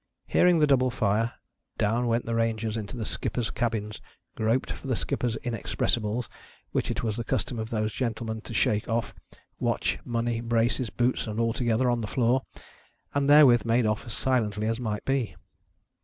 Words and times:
Hearing 0.25 0.57
the 0.57 0.65
double 0.65 0.89
fire, 0.89 1.33
down 1.77 2.07
went 2.07 2.25
the 2.25 2.33
Rangers 2.33 2.75
into 2.75 2.97
the 2.97 3.05
skippers' 3.05 3.51
cabins; 3.51 4.01
groped 4.35 4.71
for 4.71 4.87
the 4.87 4.95
skippers' 4.95 5.35
inexpressibles, 5.43 6.27
which 6.71 6.89
it 6.89 7.03
was 7.03 7.17
the 7.17 7.23
custom 7.23 7.59
of 7.59 7.69
those 7.69 7.93
gentlemen 7.93 8.41
to 8.41 8.53
shake 8.55 8.89
off, 8.89 9.13
watch, 9.59 9.99
money, 10.03 10.41
braces, 10.41 10.89
boots, 10.89 11.27
and 11.27 11.39
all 11.39 11.53
together, 11.53 11.87
on 11.87 12.01
the 12.01 12.07
floor; 12.07 12.41
and 13.13 13.29
therewith 13.29 13.63
made 13.63 13.85
off 13.85 14.03
as 14.07 14.13
silently 14.13 14.65
as 14.65 14.79
might 14.79 15.05
be. 15.05 15.35